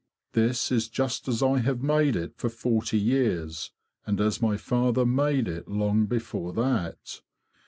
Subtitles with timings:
[0.33, 3.69] This is just as I have made it for forty years,
[4.03, 7.21] and as my father made it long before that.